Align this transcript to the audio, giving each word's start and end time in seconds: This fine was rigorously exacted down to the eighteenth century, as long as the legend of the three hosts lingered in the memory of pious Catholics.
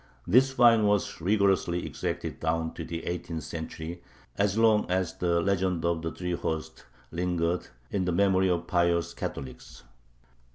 This 0.25 0.51
fine 0.53 0.87
was 0.87 1.21
rigorously 1.21 1.85
exacted 1.85 2.39
down 2.39 2.73
to 2.73 2.83
the 2.83 3.05
eighteenth 3.05 3.43
century, 3.43 4.01
as 4.35 4.57
long 4.57 4.89
as 4.89 5.15
the 5.19 5.39
legend 5.41 5.85
of 5.85 6.01
the 6.01 6.11
three 6.11 6.31
hosts 6.33 6.85
lingered 7.11 7.67
in 7.91 8.05
the 8.05 8.11
memory 8.11 8.49
of 8.49 8.65
pious 8.65 9.13
Catholics. 9.13 9.83